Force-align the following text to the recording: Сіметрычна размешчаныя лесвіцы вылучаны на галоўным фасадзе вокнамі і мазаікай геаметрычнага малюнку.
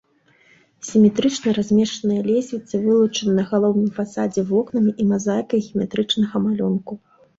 Сіметрычна 0.87 1.49
размешчаныя 1.57 2.21
лесвіцы 2.29 2.75
вылучаны 2.85 3.31
на 3.39 3.43
галоўным 3.53 3.89
фасадзе 4.01 4.41
вокнамі 4.53 4.91
і 5.05 5.07
мазаікай 5.11 5.59
геаметрычнага 5.67 6.35
малюнку. 6.49 6.93